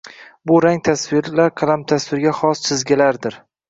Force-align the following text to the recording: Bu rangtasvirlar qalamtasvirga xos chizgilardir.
Bu 0.51 0.57
rangtasvirlar 0.65 1.55
qalamtasvirga 1.63 2.37
xos 2.43 2.69
chizgilardir. 2.69 3.45